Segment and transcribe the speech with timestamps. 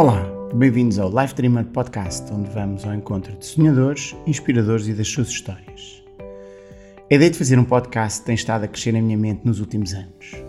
[0.00, 5.06] Olá, bem-vindos ao Life Dreamer Podcast, onde vamos ao encontro de sonhadores, inspiradores e das
[5.06, 6.02] suas histórias.
[7.10, 9.92] A ideia de fazer um podcast tem estado a crescer na minha mente nos últimos
[9.92, 10.42] anos.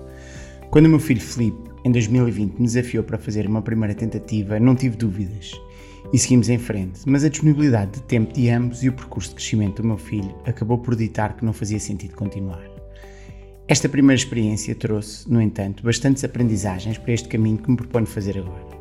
[0.69, 4.73] Quando o meu filho Felipe, em 2020, me desafiou para fazer uma primeira tentativa, não
[4.73, 5.51] tive dúvidas
[6.13, 9.35] e seguimos em frente, mas a disponibilidade de tempo de ambos e o percurso de
[9.35, 12.63] crescimento do meu filho acabou por ditar que não fazia sentido continuar.
[13.67, 18.37] Esta primeira experiência trouxe, no entanto, bastantes aprendizagens para este caminho que me proponho fazer
[18.37, 18.80] agora.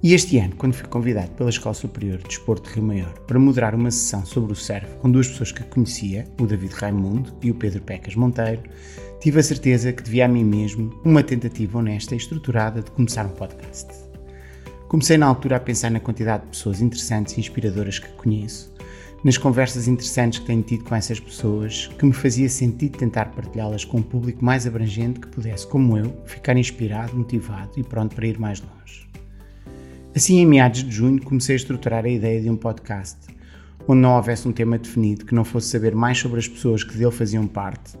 [0.00, 3.36] E este ano, quando fui convidado pela Escola Superior de Desporto de Rio Maior para
[3.36, 7.50] moderar uma sessão sobre o surf com duas pessoas que conhecia, o David Raimundo e
[7.50, 8.62] o Pedro Pecas Monteiro,
[9.20, 13.26] tive a certeza que devia a mim mesmo uma tentativa honesta e estruturada de começar
[13.26, 13.88] um podcast.
[14.86, 18.72] Comecei na altura a pensar na quantidade de pessoas interessantes e inspiradoras que conheço,
[19.24, 23.84] nas conversas interessantes que tenho tido com essas pessoas, que me fazia sentido tentar partilhá-las
[23.84, 28.28] com um público mais abrangente que pudesse, como eu, ficar inspirado, motivado e pronto para
[28.28, 29.08] ir mais longe.
[30.14, 33.18] Assim, em meados de junho, comecei a estruturar a ideia de um podcast,
[33.86, 36.96] onde não houvesse um tema definido, que não fosse saber mais sobre as pessoas que
[36.96, 37.92] dele faziam parte,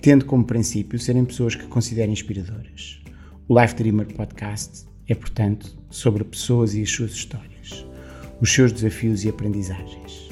[0.00, 3.02] tendo como princípio serem pessoas que considero inspiradoras.
[3.48, 7.84] O Life Dreamer Podcast é, portanto, sobre pessoas e as suas histórias,
[8.40, 10.28] os seus desafios e aprendizagens.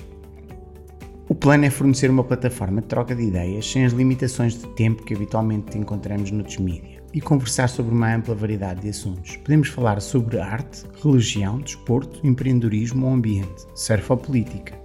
[1.29, 5.03] O plano é fornecer uma plataforma de troca de ideias sem as limitações de tempo
[5.03, 9.37] que habitualmente encontramos noutros mídias e conversar sobre uma ampla variedade de assuntos.
[9.39, 14.79] Podemos falar sobre arte, religião, desporto, empreendedorismo ou ambiente, surf ou política.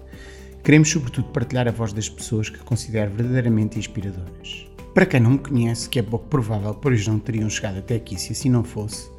[0.64, 4.66] Queremos, sobretudo, partilhar a voz das pessoas que considero verdadeiramente inspiradoras.
[4.94, 8.18] Para quem não me conhece, que é pouco provável, pois não teriam chegado até aqui
[8.18, 9.12] se assim não fosse,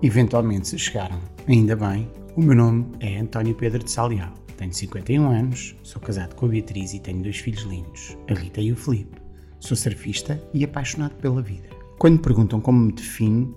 [0.00, 1.18] eventualmente se chegaram.
[1.48, 4.32] Ainda bem, o meu nome é António Pedro de Salial.
[4.56, 8.60] Tenho 51 anos, sou casado com a Beatriz e tenho dois filhos lindos, a Rita
[8.60, 9.20] e o Felipe.
[9.58, 11.79] Sou surfista e apaixonado pela vida.
[12.00, 13.54] Quando me perguntam como me defino,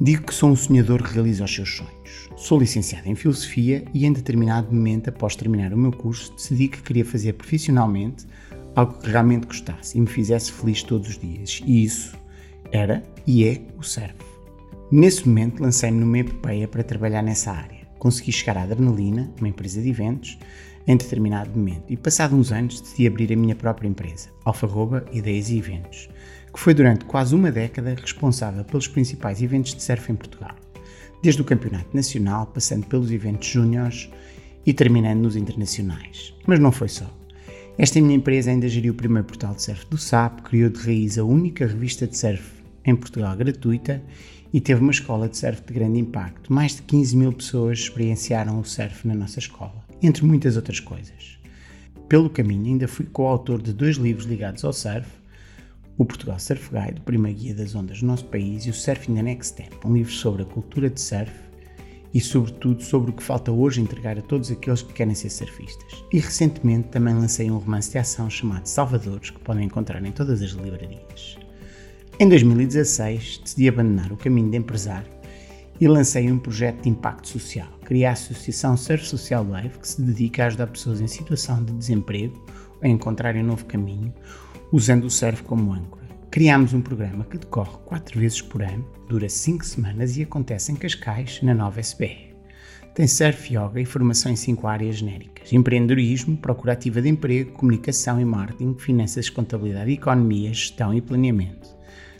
[0.00, 2.28] digo que sou um sonhador que realiza os seus sonhos.
[2.34, 6.82] Sou licenciado em Filosofia e, em determinado momento, após terminar o meu curso, decidi que
[6.82, 8.26] queria fazer profissionalmente
[8.74, 11.62] algo que realmente gostasse e me fizesse feliz todos os dias.
[11.64, 12.18] E isso
[12.72, 14.16] era e é o surf.
[14.90, 17.86] Nesse momento, lancei-me numa epopeia para trabalhar nessa área.
[18.00, 20.36] Consegui chegar à Adrenalina, uma empresa de eventos,
[20.84, 25.48] em determinado momento e, passado uns anos, decidi abrir a minha própria empresa, Alfarroba Ideias
[25.48, 26.08] e Eventos
[26.54, 30.54] que foi durante quase uma década responsável pelos principais eventos de surf em Portugal,
[31.20, 34.08] desde o Campeonato Nacional, passando pelos eventos júniores
[34.64, 36.32] e terminando nos internacionais.
[36.46, 37.12] Mas não foi só.
[37.76, 41.18] Esta minha empresa ainda geriu o primeiro portal de surf do SAP, criou de raiz
[41.18, 42.44] a única revista de surf
[42.84, 44.00] em Portugal gratuita
[44.52, 46.52] e teve uma escola de surf de grande impacto.
[46.52, 51.36] Mais de 15 mil pessoas experienciaram o surf na nossa escola, entre muitas outras coisas.
[52.08, 55.23] Pelo caminho, ainda fui coautor de dois livros ligados ao surf,
[55.96, 59.14] o Portugal Surf Guide, o primeiro guia das ondas do nosso país, e o Surfing
[59.14, 61.32] the Next Step, um livro sobre a cultura de surf
[62.12, 66.04] e, sobretudo, sobre o que falta hoje entregar a todos aqueles que querem ser surfistas.
[66.12, 70.40] E recentemente também lancei um romance de ação chamado Salvadores, que podem encontrar em todas
[70.40, 71.36] as livrarias.
[72.20, 75.10] Em 2016, decidi abandonar o caminho de empresário
[75.80, 77.68] e lancei um projeto de impacto social.
[77.84, 81.72] Criei a Associação Surf Social Wave, que se dedica a ajudar pessoas em situação de
[81.72, 82.40] desemprego
[82.80, 84.14] a encontrarem um novo caminho,
[84.74, 86.02] usando o surf como âncora.
[86.32, 90.74] Criámos um programa que decorre quatro vezes por ano, dura cinco semanas e acontece em
[90.74, 92.34] Cascais, na nova SBR.
[92.92, 98.20] Tem surf, yoga e formação em cinco áreas genéricas: empreendedorismo, procura ativa de emprego, comunicação
[98.20, 101.68] e marketing, finanças, contabilidade e economia, gestão e planeamento.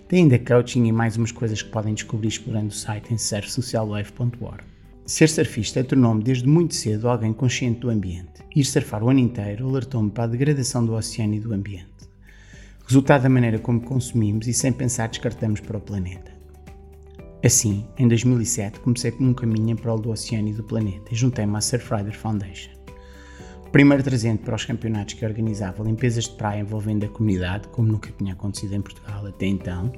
[0.06, 4.62] Tem ainda coaching e mais umas coisas que podem descobrir explorando o site em surfsocialwave.org.
[5.06, 8.44] Ser surfista tornou-me desde muito cedo alguém consciente do ambiente.
[8.54, 11.93] Ir surfar o ano inteiro alertou-me para a degradação do oceano e do ambiente
[12.86, 16.32] resultado da maneira como consumimos e sem pensar descartamos para o planeta.
[17.44, 21.14] Assim, em 2007, comecei com um caminho em prol do oceano e do planeta e
[21.14, 22.70] juntei-me à Surfrider Foundation.
[23.70, 28.10] Primeiro trazendo para os campeonatos que organizava limpezas de praia envolvendo a comunidade, como nunca
[28.16, 29.92] tinha acontecido em Portugal até então,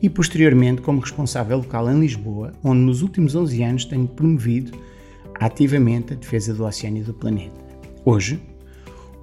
[0.00, 4.72] e posteriormente como responsável local em Lisboa, onde nos últimos 11 anos tenho promovido
[5.34, 7.60] ativamente a defesa do oceano e do planeta.
[8.04, 8.40] Hoje,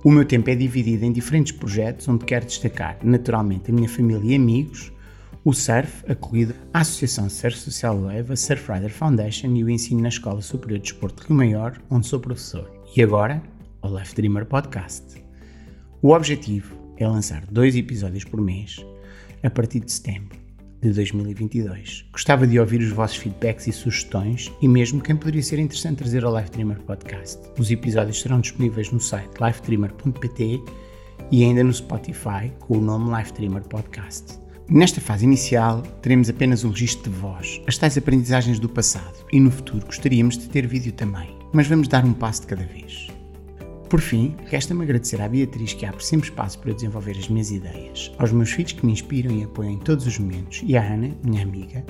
[0.05, 4.33] o meu tempo é dividido em diferentes projetos onde quero destacar, naturalmente, a minha família
[4.33, 4.93] e amigos,
[5.43, 10.09] o surf, acolhido à Associação Surf Social Wave, a Surfrider Foundation e o ensino na
[10.09, 12.71] Escola Superior de Desporto de Rio Maior, onde sou professor.
[12.95, 13.41] E agora,
[13.81, 15.03] o Life Dreamer Podcast.
[16.03, 18.85] O objetivo é lançar dois episódios por mês
[19.41, 20.44] a partir de setembro
[20.81, 22.05] de 2022.
[22.11, 26.23] Gostava de ouvir os vossos feedbacks e sugestões e mesmo quem poderia ser interessante trazer
[26.23, 27.39] ao Life Dreamer Podcast.
[27.57, 30.61] Os episódios serão disponíveis no site lifedreamer.pt
[31.31, 34.39] e ainda no Spotify com o nome Life Dreamer Podcast.
[34.67, 39.39] Nesta fase inicial, teremos apenas um registro de voz, as tais aprendizagens do passado, e
[39.39, 43.14] no futuro gostaríamos de ter vídeo também, mas vamos dar um passo de cada vez.
[43.95, 47.49] Por fim, resta-me agradecer à Beatriz que abre sempre espaço para eu desenvolver as minhas
[47.49, 50.83] ideias, aos meus filhos que me inspiram e apoiam em todos os momentos, e à
[50.83, 51.81] Ana, minha amiga,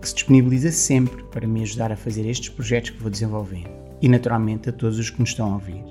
[0.00, 3.70] que se disponibiliza sempre para me ajudar a fazer estes projetos que vou desenvolvendo,
[4.00, 5.82] e naturalmente a todos os que nos estão a ouvir.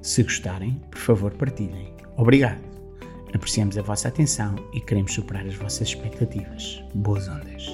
[0.00, 1.92] Se gostarem, por favor partilhem.
[2.16, 2.62] Obrigado!
[3.34, 6.84] Apreciamos a vossa atenção e queremos superar as vossas expectativas.
[6.94, 7.66] Boas ondas!